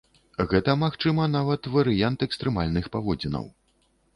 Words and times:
Гэта, 0.53 0.73
магчыма, 0.83 1.27
нават 1.35 1.69
варыянт 1.75 2.27
экстрэмальных 2.29 2.85
паводзінаў. 2.97 3.45